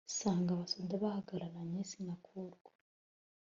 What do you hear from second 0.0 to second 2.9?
nsanga abasoda bahangaraye sinakurwa